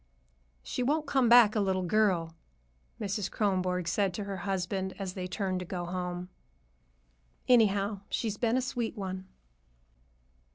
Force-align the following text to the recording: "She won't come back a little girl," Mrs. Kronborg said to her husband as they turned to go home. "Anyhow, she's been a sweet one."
"She 0.63 0.81
won't 0.81 1.05
come 1.05 1.29
back 1.29 1.55
a 1.55 1.59
little 1.59 1.83
girl," 1.83 2.33
Mrs. 2.99 3.29
Kronborg 3.29 3.87
said 3.87 4.15
to 4.15 4.23
her 4.23 4.37
husband 4.37 4.95
as 4.97 5.13
they 5.13 5.27
turned 5.27 5.59
to 5.59 5.63
go 5.67 5.85
home. 5.85 6.29
"Anyhow, 7.47 8.01
she's 8.09 8.35
been 8.37 8.57
a 8.57 8.63
sweet 8.63 8.97
one." 8.97 9.27